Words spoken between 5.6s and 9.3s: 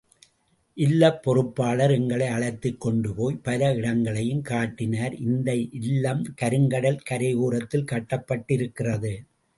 இல்லம் கருங்கடல் கரையோரத்தில் கட்டப்பட்டிருக்கிறது.